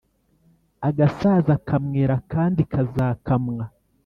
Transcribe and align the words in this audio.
Agasaza 0.87 1.53
kamwera 1.67 2.13
akandi 2.21 2.61
kazakamwa? 2.71 3.63